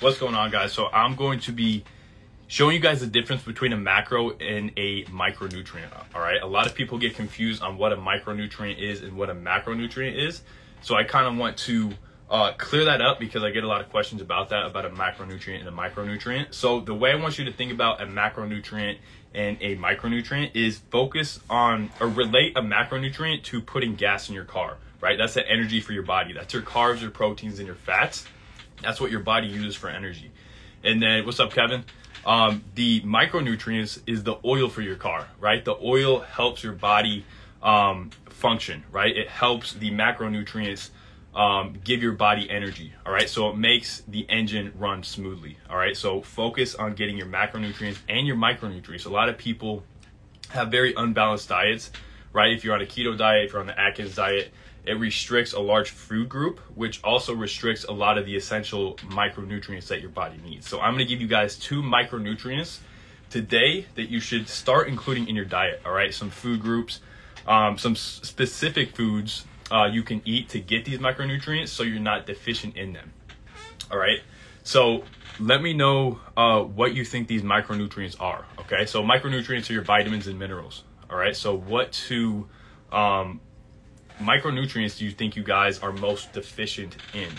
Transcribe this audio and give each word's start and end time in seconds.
What's 0.00 0.18
going 0.18 0.34
on, 0.34 0.50
guys? 0.50 0.74
So 0.74 0.88
I'm 0.88 1.14
going 1.14 1.40
to 1.40 1.52
be 1.52 1.82
showing 2.48 2.74
you 2.74 2.82
guys 2.82 3.00
the 3.00 3.06
difference 3.06 3.42
between 3.42 3.72
a 3.72 3.78
macro 3.78 4.32
and 4.32 4.70
a 4.76 5.04
micronutrient. 5.04 5.90
All 6.14 6.20
right, 6.20 6.38
a 6.42 6.46
lot 6.46 6.66
of 6.66 6.74
people 6.74 6.98
get 6.98 7.14
confused 7.14 7.62
on 7.62 7.78
what 7.78 7.94
a 7.94 7.96
micronutrient 7.96 8.78
is 8.78 9.00
and 9.00 9.16
what 9.16 9.30
a 9.30 9.34
macronutrient 9.34 10.22
is. 10.22 10.42
So 10.82 10.96
I 10.96 11.04
kind 11.04 11.26
of 11.26 11.38
want 11.38 11.56
to 11.60 11.92
uh, 12.28 12.52
clear 12.58 12.84
that 12.84 13.00
up 13.00 13.18
because 13.18 13.42
I 13.42 13.50
get 13.50 13.64
a 13.64 13.66
lot 13.66 13.80
of 13.80 13.88
questions 13.88 14.20
about 14.20 14.50
that, 14.50 14.66
about 14.66 14.84
a 14.84 14.90
macronutrient 14.90 15.60
and 15.60 15.68
a 15.68 15.72
micronutrient. 15.72 16.52
So 16.52 16.80
the 16.80 16.94
way 16.94 17.12
I 17.12 17.14
want 17.14 17.38
you 17.38 17.46
to 17.46 17.52
think 17.52 17.72
about 17.72 18.02
a 18.02 18.06
macronutrient 18.06 18.98
and 19.34 19.56
a 19.62 19.76
micronutrient 19.76 20.54
is 20.54 20.76
focus 20.90 21.40
on 21.48 21.90
or 22.00 22.08
relate 22.08 22.54
a 22.54 22.60
macronutrient 22.60 23.44
to 23.44 23.62
putting 23.62 23.94
gas 23.94 24.28
in 24.28 24.34
your 24.34 24.44
car, 24.44 24.76
right? 25.00 25.16
That's 25.16 25.32
the 25.32 25.48
energy 25.48 25.80
for 25.80 25.94
your 25.94 26.02
body. 26.02 26.34
That's 26.34 26.52
your 26.52 26.62
carbs, 26.62 27.00
your 27.00 27.10
proteins, 27.10 27.60
and 27.60 27.66
your 27.66 27.76
fats. 27.76 28.26
That's 28.82 29.00
what 29.00 29.10
your 29.10 29.20
body 29.20 29.48
uses 29.48 29.74
for 29.74 29.88
energy. 29.88 30.30
And 30.84 31.02
then, 31.02 31.24
what's 31.26 31.40
up, 31.40 31.52
Kevin? 31.52 31.84
Um, 32.24 32.64
the 32.74 33.00
micronutrients 33.02 34.00
is 34.06 34.24
the 34.24 34.36
oil 34.44 34.68
for 34.68 34.82
your 34.82 34.96
car, 34.96 35.28
right? 35.38 35.64
The 35.64 35.76
oil 35.76 36.20
helps 36.20 36.62
your 36.62 36.72
body 36.72 37.24
um, 37.62 38.10
function, 38.28 38.84
right? 38.90 39.16
It 39.16 39.28
helps 39.28 39.72
the 39.72 39.90
macronutrients 39.90 40.90
um, 41.36 41.74
give 41.84 42.02
your 42.02 42.12
body 42.12 42.48
energy. 42.50 42.94
All 43.04 43.12
right. 43.12 43.28
So 43.28 43.50
it 43.50 43.56
makes 43.56 44.02
the 44.08 44.28
engine 44.28 44.72
run 44.76 45.02
smoothly. 45.02 45.58
All 45.68 45.76
right. 45.76 45.96
So 45.96 46.22
focus 46.22 46.74
on 46.74 46.94
getting 46.94 47.16
your 47.16 47.26
macronutrients 47.26 47.98
and 48.08 48.26
your 48.26 48.36
micronutrients. 48.36 49.04
A 49.04 49.10
lot 49.10 49.28
of 49.28 49.36
people 49.36 49.84
have 50.48 50.70
very 50.70 50.94
unbalanced 50.94 51.48
diets, 51.48 51.90
right? 52.32 52.52
If 52.52 52.64
you're 52.64 52.74
on 52.74 52.80
a 52.80 52.86
keto 52.86 53.16
diet, 53.16 53.46
if 53.46 53.52
you're 53.52 53.60
on 53.60 53.66
the 53.66 53.78
Atkins 53.78 54.14
diet, 54.14 54.50
it 54.86 54.94
restricts 54.94 55.52
a 55.52 55.60
large 55.60 55.90
food 55.90 56.28
group, 56.28 56.60
which 56.74 57.02
also 57.02 57.34
restricts 57.34 57.84
a 57.84 57.92
lot 57.92 58.18
of 58.18 58.24
the 58.24 58.36
essential 58.36 58.94
micronutrients 59.08 59.88
that 59.88 60.00
your 60.00 60.10
body 60.10 60.38
needs. 60.44 60.68
So 60.68 60.80
I'm 60.80 60.96
to 60.98 61.04
give 61.04 61.20
you 61.20 61.26
guys 61.26 61.56
two 61.56 61.82
micronutrients 61.82 62.78
today 63.28 63.86
that 63.96 64.08
you 64.08 64.20
should 64.20 64.48
start 64.48 64.88
including 64.88 65.28
in 65.28 65.34
your 65.34 65.44
diet. 65.44 65.82
All 65.84 65.92
right. 65.92 66.14
Some 66.14 66.30
food 66.30 66.62
groups, 66.62 67.00
um, 67.46 67.76
some 67.76 67.96
specific 67.96 68.94
foods 68.94 69.44
uh, 69.70 69.86
you 69.86 70.04
can 70.04 70.22
eat 70.24 70.48
to 70.50 70.60
get 70.60 70.84
these 70.84 70.98
micronutrients 70.98 71.68
so 71.68 71.82
you're 71.82 71.98
not 71.98 72.26
deficient 72.26 72.76
in 72.76 72.92
them. 72.92 73.12
All 73.90 73.98
right. 73.98 74.20
So 74.62 75.02
let 75.40 75.62
me 75.62 75.72
know 75.72 76.20
uh, 76.36 76.60
what 76.60 76.94
you 76.94 77.04
think 77.04 77.26
these 77.26 77.42
micronutrients 77.42 78.20
are. 78.20 78.44
Okay. 78.60 78.86
So 78.86 79.02
micronutrients 79.02 79.68
are 79.68 79.72
your 79.72 79.82
vitamins 79.82 80.28
and 80.28 80.38
minerals. 80.38 80.84
All 81.10 81.16
right. 81.16 81.36
So 81.36 81.56
what 81.56 81.92
two 81.92 82.48
um, 82.92 83.40
micronutrients 84.20 84.98
do 84.98 85.04
you 85.04 85.10
think 85.10 85.36
you 85.36 85.42
guys 85.42 85.78
are 85.80 85.92
most 85.92 86.32
deficient 86.32 86.96
in? 87.14 87.30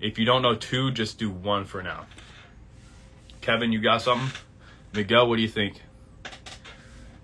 If 0.00 0.18
you 0.18 0.24
don't 0.24 0.42
know 0.42 0.54
two, 0.54 0.90
just 0.90 1.18
do 1.18 1.30
one 1.30 1.64
for 1.64 1.82
now. 1.82 2.06
Kevin, 3.40 3.72
you 3.72 3.80
got 3.80 4.02
something? 4.02 4.30
Miguel, 4.94 5.28
what 5.28 5.36
do 5.36 5.42
you 5.42 5.48
think? 5.48 5.82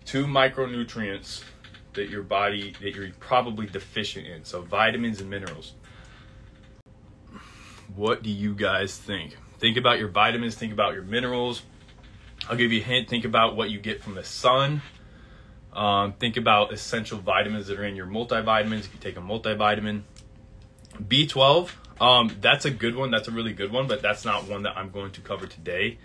Two 0.04 0.26
micronutrients 0.26 1.42
that 1.94 2.10
your 2.10 2.22
body 2.22 2.74
that 2.80 2.94
you're 2.94 3.10
probably 3.18 3.66
deficient 3.66 4.26
in. 4.26 4.44
So 4.44 4.62
vitamins 4.62 5.20
and 5.20 5.30
minerals. 5.30 5.74
What 7.94 8.22
do 8.22 8.30
you 8.30 8.54
guys 8.54 8.96
think? 8.96 9.36
Think 9.58 9.76
about 9.76 9.98
your 9.98 10.08
vitamins, 10.08 10.54
think 10.54 10.72
about 10.72 10.94
your 10.94 11.02
minerals. 11.02 11.62
I'll 12.48 12.56
give 12.56 12.72
you 12.72 12.80
a 12.80 12.84
hint. 12.84 13.08
Think 13.08 13.24
about 13.24 13.56
what 13.56 13.70
you 13.70 13.80
get 13.80 14.02
from 14.02 14.14
the 14.14 14.22
sun. 14.22 14.82
Um, 15.76 16.14
think 16.14 16.36
about 16.36 16.72
essential 16.72 17.18
vitamins 17.18 17.66
that 17.66 17.78
are 17.78 17.84
in 17.84 17.96
your 17.96 18.06
multivitamins 18.06 18.80
if 18.80 18.94
you 18.94 19.00
take 19.00 19.16
a 19.16 19.20
multivitamin. 19.20 20.02
B12, 21.00 21.70
um, 22.00 22.34
that's 22.40 22.64
a 22.64 22.70
good 22.70 22.96
one. 22.96 23.10
That's 23.10 23.28
a 23.28 23.30
really 23.30 23.52
good 23.52 23.70
one, 23.70 23.86
but 23.86 24.00
that's 24.00 24.24
not 24.24 24.48
one 24.48 24.62
that 24.62 24.76
I'm 24.76 24.90
going 24.90 25.12
to 25.12 25.20
cover 25.20 25.46
today. 25.46 25.98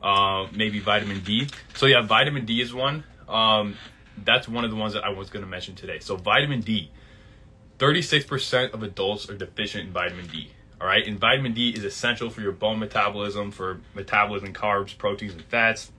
Uh, 0.00 0.46
maybe 0.54 0.78
vitamin 0.78 1.20
D. 1.20 1.48
So, 1.74 1.86
yeah, 1.86 2.02
vitamin 2.02 2.44
D 2.44 2.60
is 2.60 2.72
one. 2.72 3.02
Um, 3.28 3.76
that's 4.24 4.48
one 4.48 4.64
of 4.64 4.70
the 4.70 4.76
ones 4.76 4.94
that 4.94 5.04
I 5.04 5.10
was 5.10 5.30
going 5.30 5.44
to 5.44 5.50
mention 5.50 5.74
today. 5.74 5.98
So 5.98 6.16
vitamin 6.16 6.60
D, 6.60 6.90
36% 7.78 8.72
of 8.72 8.82
adults 8.82 9.28
are 9.28 9.36
deficient 9.36 9.88
in 9.88 9.92
vitamin 9.92 10.26
D. 10.26 10.52
All 10.80 10.86
right, 10.86 11.04
and 11.06 11.18
vitamin 11.18 11.54
D 11.54 11.70
is 11.70 11.84
essential 11.84 12.30
for 12.30 12.40
your 12.40 12.52
bone 12.52 12.78
metabolism, 12.78 13.50
for 13.50 13.80
metabolism, 13.94 14.52
carbs, 14.52 14.96
proteins, 14.96 15.32
and 15.32 15.42
fats. 15.42 15.90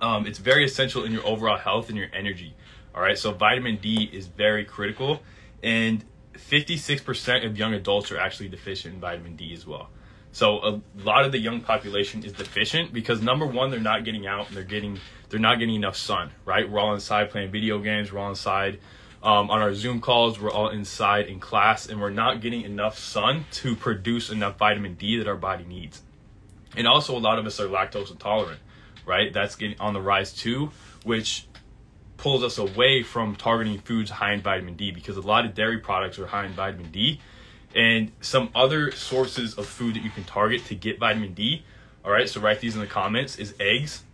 Um, 0.00 0.26
it's 0.26 0.38
very 0.38 0.64
essential 0.64 1.04
in 1.04 1.12
your 1.12 1.26
overall 1.26 1.58
health 1.58 1.88
and 1.88 1.98
your 1.98 2.08
energy. 2.12 2.54
All 2.94 3.02
right, 3.02 3.18
so 3.18 3.32
vitamin 3.32 3.76
D 3.76 4.10
is 4.12 4.26
very 4.26 4.64
critical, 4.64 5.22
and 5.62 6.04
56% 6.34 7.46
of 7.46 7.58
young 7.58 7.74
adults 7.74 8.10
are 8.10 8.18
actually 8.18 8.48
deficient 8.48 8.94
in 8.94 9.00
vitamin 9.00 9.36
D 9.36 9.52
as 9.52 9.66
well. 9.66 9.90
So 10.32 10.58
a 10.58 10.80
lot 10.96 11.24
of 11.24 11.32
the 11.32 11.38
young 11.38 11.60
population 11.60 12.24
is 12.24 12.32
deficient 12.32 12.92
because 12.92 13.20
number 13.20 13.46
one, 13.46 13.70
they're 13.70 13.80
not 13.80 14.04
getting 14.04 14.26
out 14.26 14.48
and 14.48 14.56
they're 14.56 14.64
getting 14.64 14.98
they're 15.28 15.40
not 15.40 15.58
getting 15.58 15.74
enough 15.74 15.96
sun. 15.96 16.30
Right? 16.44 16.68
We're 16.68 16.78
all 16.78 16.94
inside 16.94 17.30
playing 17.30 17.50
video 17.50 17.78
games. 17.78 18.12
We're 18.12 18.20
all 18.20 18.30
inside 18.30 18.80
um, 19.22 19.50
on 19.50 19.60
our 19.60 19.74
Zoom 19.74 20.00
calls. 20.00 20.40
We're 20.40 20.52
all 20.52 20.68
inside 20.68 21.26
in 21.26 21.40
class, 21.40 21.88
and 21.88 22.00
we're 22.00 22.10
not 22.10 22.40
getting 22.40 22.62
enough 22.62 22.98
sun 22.98 23.44
to 23.52 23.74
produce 23.74 24.30
enough 24.30 24.56
vitamin 24.56 24.94
D 24.94 25.18
that 25.18 25.26
our 25.26 25.36
body 25.36 25.64
needs. 25.64 26.02
And 26.76 26.86
also, 26.86 27.16
a 27.16 27.18
lot 27.18 27.38
of 27.38 27.46
us 27.46 27.58
are 27.58 27.66
lactose 27.66 28.10
intolerant. 28.10 28.60
Right? 29.10 29.32
That's 29.32 29.56
getting 29.56 29.80
on 29.80 29.92
the 29.92 30.00
rise 30.00 30.32
too, 30.32 30.70
which 31.02 31.48
pulls 32.16 32.44
us 32.44 32.58
away 32.58 33.02
from 33.02 33.34
targeting 33.34 33.80
foods 33.80 34.08
high 34.08 34.34
in 34.34 34.40
vitamin 34.40 34.74
D 34.74 34.92
because 34.92 35.16
a 35.16 35.20
lot 35.20 35.44
of 35.44 35.54
dairy 35.54 35.78
products 35.78 36.16
are 36.20 36.28
high 36.28 36.46
in 36.46 36.52
vitamin 36.52 36.92
D 36.92 37.18
and 37.74 38.12
some 38.20 38.50
other 38.54 38.92
sources 38.92 39.54
of 39.54 39.66
food 39.66 39.96
that 39.96 40.04
you 40.04 40.10
can 40.10 40.22
target 40.22 40.64
to 40.66 40.76
get 40.76 41.00
vitamin 41.00 41.34
D. 41.34 41.64
All 42.04 42.12
right, 42.12 42.28
so 42.28 42.40
write 42.40 42.60
these 42.60 42.76
in 42.76 42.80
the 42.80 42.86
comments 42.86 43.36
is 43.36 43.54
eggs. 43.58 44.04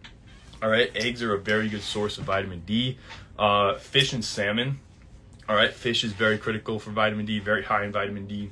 All 0.62 0.70
right, 0.70 0.90
eggs 0.96 1.22
are 1.22 1.34
a 1.34 1.38
very 1.38 1.68
good 1.68 1.82
source 1.82 2.16
of 2.16 2.24
vitamin 2.24 2.62
D. 2.64 2.96
Uh, 3.38 3.74
fish 3.74 4.14
and 4.14 4.24
salmon. 4.24 4.78
All 5.46 5.56
right, 5.56 5.72
fish 5.72 6.04
is 6.04 6.12
very 6.12 6.38
critical 6.38 6.78
for 6.78 6.90
vitamin 6.90 7.26
D, 7.26 7.38
very 7.38 7.62
high 7.62 7.84
in 7.84 7.92
vitamin 7.92 8.26
D, 8.26 8.50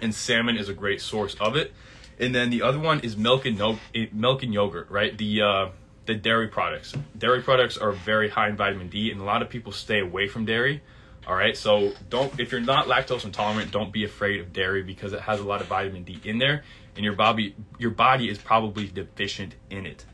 and 0.00 0.14
salmon 0.14 0.56
is 0.56 0.68
a 0.68 0.74
great 0.74 1.00
source 1.00 1.34
of 1.40 1.56
it. 1.56 1.72
And 2.18 2.34
then 2.34 2.50
the 2.50 2.62
other 2.62 2.78
one 2.78 3.00
is 3.00 3.16
milk 3.16 3.44
and 3.44 3.58
no, 3.58 3.78
milk 4.12 4.42
and 4.42 4.52
yogurt. 4.52 4.90
Right, 4.90 5.16
the 5.16 5.42
uh, 5.42 5.68
the 6.06 6.14
dairy 6.14 6.48
products. 6.48 6.94
Dairy 7.18 7.42
products 7.42 7.76
are 7.76 7.92
very 7.92 8.28
high 8.28 8.48
in 8.48 8.56
vitamin 8.56 8.88
D, 8.88 9.10
and 9.10 9.20
a 9.20 9.24
lot 9.24 9.42
of 9.42 9.48
people 9.48 9.72
stay 9.72 10.00
away 10.00 10.28
from 10.28 10.44
dairy. 10.44 10.82
All 11.26 11.34
right, 11.34 11.56
so 11.56 11.92
don't 12.08 12.38
if 12.38 12.52
you're 12.52 12.60
not 12.60 12.86
lactose 12.86 13.24
intolerant, 13.24 13.72
don't 13.72 13.92
be 13.92 14.04
afraid 14.04 14.40
of 14.40 14.52
dairy 14.52 14.82
because 14.82 15.12
it 15.12 15.20
has 15.20 15.40
a 15.40 15.44
lot 15.44 15.60
of 15.60 15.66
vitamin 15.66 16.04
D 16.04 16.20
in 16.24 16.38
there, 16.38 16.62
and 16.94 17.04
your 17.04 17.14
body 17.14 17.54
your 17.78 17.90
body 17.90 18.30
is 18.30 18.38
probably 18.38 18.86
deficient 18.86 19.56
in 19.68 19.86
it. 19.86 20.04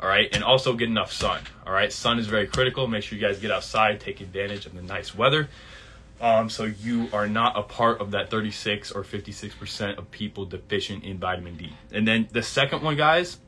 All 0.00 0.08
right, 0.08 0.28
and 0.34 0.42
also 0.42 0.74
get 0.74 0.88
enough 0.88 1.12
sun. 1.12 1.42
All 1.66 1.72
right, 1.72 1.92
sun 1.92 2.18
is 2.18 2.26
very 2.26 2.46
critical. 2.46 2.86
Make 2.86 3.02
sure 3.02 3.18
you 3.18 3.26
guys 3.26 3.38
get 3.38 3.50
outside, 3.50 4.00
take 4.00 4.20
advantage 4.20 4.66
of 4.66 4.74
the 4.74 4.82
nice 4.82 5.14
weather. 5.14 5.48
Um, 6.20 6.48
so 6.48 6.64
you 6.64 7.08
are 7.12 7.28
not 7.28 7.58
a 7.58 7.62
part 7.62 8.00
of 8.00 8.12
that 8.12 8.30
36 8.30 8.92
or 8.92 9.02
56% 9.02 9.98
of 9.98 10.10
people 10.10 10.46
deficient 10.46 11.04
in 11.04 11.18
vitamin 11.18 11.56
D. 11.56 11.72
And 11.92 12.08
then 12.08 12.28
the 12.32 12.42
second 12.42 12.82
one, 12.82 12.96
guys, 12.96 13.38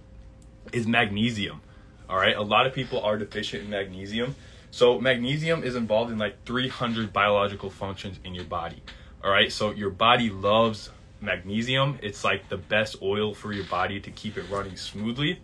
is 0.73 0.87
magnesium. 0.87 1.63
All 2.09 2.17
right, 2.17 2.37
a 2.37 2.43
lot 2.43 2.67
of 2.67 2.75
people 2.75 3.01
are 3.01 3.17
deficient 3.17 3.65
in 3.65 3.71
magnesium. 3.71 4.35
So 4.71 5.01
magnesium 5.01 5.63
is 5.63 5.77
involved 5.77 6.11
in 6.13 6.19
like 6.19 6.45
300 6.45 7.13
biological 7.13 7.71
functions 7.71 8.19
in 8.25 8.35
your 8.35 8.45
body. 8.45 8.83
All 9.25 9.31
right, 9.31 9.51
so 9.51 9.71
your 9.71 9.91
body 9.91 10.31
loves 10.31 10.91
magnesium. 11.21 11.99
It's 12.03 12.23
like 12.23 12.49
the 12.49 12.59
best 12.59 12.97
oil 13.03 13.35
for 13.35 13.53
your 13.53 13.65
body 13.65 14.01
to 14.01 14.11
keep 14.11 14.37
it 14.37 14.45
running 14.51 14.77
smoothly. 14.77 15.41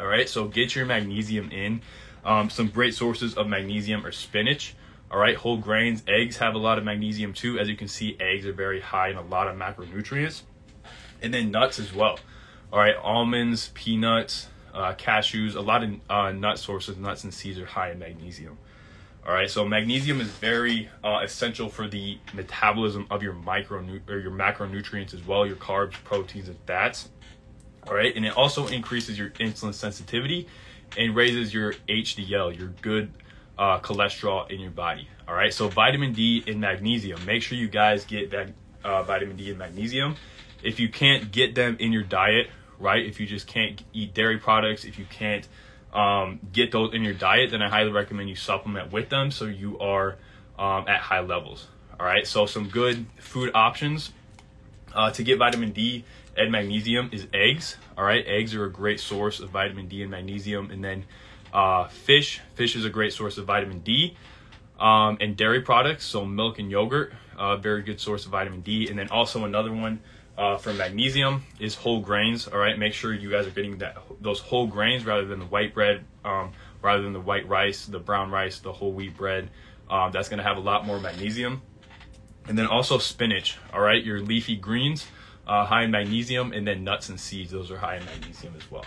All 0.00 0.06
right, 0.06 0.28
so 0.28 0.46
get 0.46 0.74
your 0.74 0.86
magnesium 0.86 1.50
in. 1.50 1.82
Um, 2.24 2.50
some 2.50 2.68
great 2.68 2.94
sources 2.94 3.34
of 3.34 3.48
magnesium 3.48 4.04
are 4.04 4.12
spinach. 4.12 4.74
All 5.12 5.18
right, 5.18 5.36
whole 5.36 5.58
grains, 5.58 6.02
eggs 6.08 6.38
have 6.38 6.54
a 6.54 6.58
lot 6.58 6.78
of 6.78 6.84
magnesium 6.84 7.34
too. 7.34 7.58
As 7.58 7.68
you 7.68 7.76
can 7.76 7.86
see, 7.86 8.16
eggs 8.18 8.46
are 8.46 8.52
very 8.54 8.80
high 8.80 9.08
in 9.08 9.16
a 9.16 9.22
lot 9.22 9.46
of 9.46 9.56
macronutrients. 9.56 10.42
And 11.20 11.34
then 11.34 11.50
nuts 11.50 11.78
as 11.78 11.92
well. 11.92 12.18
All 12.72 12.78
right, 12.78 12.96
almonds, 12.96 13.70
peanuts, 13.74 14.48
uh, 14.72 14.94
cashews, 14.94 15.54
a 15.54 15.60
lot 15.60 15.84
of 15.84 15.90
uh, 16.08 16.32
nut 16.32 16.58
sources, 16.58 16.96
nuts 16.96 17.24
and 17.24 17.34
seeds 17.34 17.58
are 17.58 17.66
high 17.66 17.90
in 17.90 17.98
magnesium. 17.98 18.56
All 19.26 19.34
right, 19.34 19.50
so 19.50 19.66
magnesium 19.66 20.18
is 20.20 20.28
very 20.28 20.88
uh, 21.04 21.20
essential 21.22 21.68
for 21.68 21.86
the 21.86 22.18
metabolism 22.32 23.06
of 23.10 23.22
your 23.22 23.34
micro 23.34 23.84
or 24.08 24.18
your 24.18 24.32
macronutrients 24.32 25.12
as 25.12 25.24
well, 25.26 25.46
your 25.46 25.56
carbs, 25.56 25.92
proteins, 26.04 26.48
and 26.48 26.58
fats. 26.66 27.10
All 27.86 27.94
right, 27.94 28.16
and 28.16 28.24
it 28.24 28.34
also 28.34 28.66
increases 28.68 29.18
your 29.18 29.28
insulin 29.30 29.74
sensitivity 29.74 30.48
and 30.96 31.14
raises 31.14 31.52
your 31.52 31.74
HDL, 31.88 32.58
your 32.58 32.68
good 32.80 33.12
uh, 33.58 33.80
cholesterol 33.80 34.50
in 34.50 34.60
your 34.60 34.70
body. 34.70 35.08
All 35.28 35.34
right, 35.34 35.52
so 35.52 35.68
vitamin 35.68 36.12
D 36.12 36.42
and 36.46 36.60
magnesium. 36.60 37.24
Make 37.24 37.42
sure 37.42 37.56
you 37.56 37.68
guys 37.68 38.04
get 38.04 38.30
that 38.30 38.50
uh, 38.84 39.02
vitamin 39.02 39.36
D 39.36 39.50
and 39.50 39.58
magnesium. 39.58 40.16
If 40.62 40.80
you 40.80 40.88
can't 40.88 41.30
get 41.32 41.54
them 41.54 41.76
in 41.80 41.92
your 41.92 42.02
diet, 42.02 42.48
right? 42.78 43.04
If 43.04 43.20
you 43.20 43.26
just 43.26 43.46
can't 43.46 43.82
eat 43.92 44.14
dairy 44.14 44.38
products, 44.38 44.84
if 44.84 44.98
you 44.98 45.06
can't 45.10 45.46
um, 45.92 46.40
get 46.52 46.72
those 46.72 46.94
in 46.94 47.02
your 47.02 47.14
diet, 47.14 47.50
then 47.50 47.62
I 47.62 47.68
highly 47.68 47.92
recommend 47.92 48.28
you 48.28 48.36
supplement 48.36 48.92
with 48.92 49.08
them 49.08 49.30
so 49.30 49.44
you 49.44 49.78
are 49.78 50.16
um, 50.58 50.88
at 50.88 51.00
high 51.00 51.20
levels. 51.20 51.68
All 51.98 52.06
right, 52.06 52.26
so 52.26 52.46
some 52.46 52.68
good 52.68 53.06
food 53.18 53.50
options 53.54 54.12
uh, 54.94 55.10
to 55.12 55.22
get 55.22 55.38
vitamin 55.38 55.72
D 55.72 56.04
and 56.36 56.50
magnesium 56.50 57.10
is 57.12 57.26
eggs. 57.32 57.76
All 57.96 58.04
right, 58.04 58.24
eggs 58.26 58.54
are 58.54 58.64
a 58.64 58.70
great 58.70 59.00
source 59.00 59.40
of 59.40 59.50
vitamin 59.50 59.86
D 59.86 60.02
and 60.02 60.10
magnesium, 60.10 60.70
and 60.70 60.82
then 60.82 61.04
uh, 61.52 61.88
fish. 61.88 62.40
Fish 62.54 62.76
is 62.76 62.84
a 62.84 62.90
great 62.90 63.12
source 63.12 63.38
of 63.38 63.46
vitamin 63.46 63.80
D. 63.80 64.16
Um, 64.80 65.18
and 65.20 65.36
dairy 65.36 65.60
products, 65.60 66.04
so 66.04 66.24
milk 66.24 66.58
and 66.58 66.68
yogurt, 66.68 67.12
uh, 67.38 67.56
very 67.56 67.82
good 67.82 68.00
source 68.00 68.24
of 68.24 68.32
vitamin 68.32 68.62
D. 68.62 68.88
And 68.88 68.98
then 68.98 69.08
also 69.10 69.44
another 69.44 69.72
one 69.72 70.00
uh, 70.36 70.56
for 70.56 70.72
magnesium 70.72 71.44
is 71.60 71.74
whole 71.74 72.00
grains. 72.00 72.48
All 72.48 72.58
right, 72.58 72.76
make 72.78 72.92
sure 72.92 73.12
you 73.14 73.30
guys 73.30 73.46
are 73.46 73.50
getting 73.50 73.78
that 73.78 73.98
those 74.20 74.40
whole 74.40 74.66
grains 74.66 75.04
rather 75.04 75.24
than 75.24 75.38
the 75.38 75.46
white 75.46 75.72
bread, 75.74 76.04
um, 76.24 76.52
rather 76.80 77.02
than 77.02 77.12
the 77.12 77.20
white 77.20 77.46
rice, 77.48 77.86
the 77.86 77.98
brown 77.98 78.30
rice, 78.30 78.58
the 78.58 78.72
whole 78.72 78.92
wheat 78.92 79.16
bread. 79.16 79.50
Um, 79.88 80.10
that's 80.10 80.28
going 80.28 80.38
to 80.38 80.44
have 80.44 80.56
a 80.56 80.60
lot 80.60 80.86
more 80.86 80.98
magnesium. 80.98 81.62
And 82.48 82.58
then 82.58 82.66
also 82.66 82.98
spinach. 82.98 83.58
All 83.72 83.80
right, 83.80 84.02
your 84.02 84.20
leafy 84.20 84.56
greens, 84.56 85.06
uh, 85.46 85.64
high 85.64 85.84
in 85.84 85.92
magnesium, 85.92 86.52
and 86.52 86.66
then 86.66 86.82
nuts 86.82 87.08
and 87.08 87.20
seeds. 87.20 87.52
Those 87.52 87.70
are 87.70 87.78
high 87.78 87.98
in 87.98 88.04
magnesium 88.04 88.54
as 88.56 88.68
well. 88.68 88.84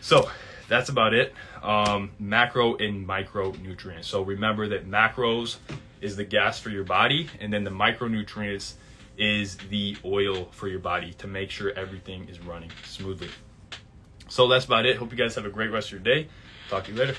So 0.00 0.30
that's 0.68 0.88
about 0.88 1.14
it. 1.14 1.34
Um, 1.62 2.10
macro 2.18 2.76
and 2.76 3.06
micronutrients. 3.06 4.04
So 4.04 4.22
remember 4.22 4.68
that 4.68 4.88
macros 4.88 5.56
is 6.00 6.16
the 6.16 6.24
gas 6.24 6.58
for 6.58 6.70
your 6.70 6.84
body, 6.84 7.28
and 7.40 7.52
then 7.52 7.64
the 7.64 7.70
micronutrients 7.70 8.74
is 9.16 9.56
the 9.70 9.96
oil 10.04 10.48
for 10.52 10.68
your 10.68 10.80
body 10.80 11.12
to 11.14 11.26
make 11.26 11.50
sure 11.50 11.70
everything 11.76 12.28
is 12.28 12.40
running 12.40 12.70
smoothly. 12.84 13.28
So 14.28 14.48
that's 14.48 14.64
about 14.64 14.86
it. 14.86 14.96
Hope 14.96 15.10
you 15.10 15.18
guys 15.18 15.34
have 15.34 15.44
a 15.44 15.50
great 15.50 15.70
rest 15.70 15.88
of 15.88 15.92
your 15.92 16.00
day. 16.00 16.28
Talk 16.70 16.84
to 16.84 16.92
you 16.92 16.98
later. 16.98 17.16